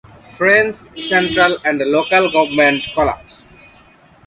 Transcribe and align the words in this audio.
French 0.35 0.77
central 0.99 1.59
and 1.63 1.77
local 1.77 2.31
government 2.31 2.81
collapsed. 2.95 3.65